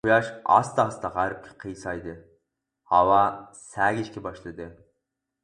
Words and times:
قۇياش 0.05 0.29
ئاستا-ئاستا 0.53 1.11
غەربكە 1.17 1.53
قىيسايدى.، 1.63 2.15
ھاۋا 2.95 3.21
سەگىشكە 3.61 4.27
باشلىدى. 4.31 4.71